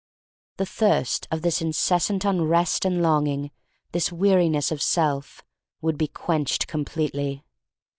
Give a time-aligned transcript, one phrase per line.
[0.57, 3.51] The thirst of this incessant unrest and longing,
[3.91, 5.43] this weariness of self,
[5.79, 7.43] would be quenched completely.